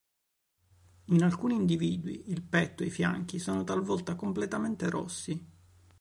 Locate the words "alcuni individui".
1.23-2.23